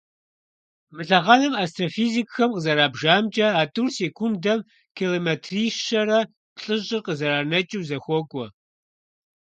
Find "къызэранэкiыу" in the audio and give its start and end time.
7.05-7.87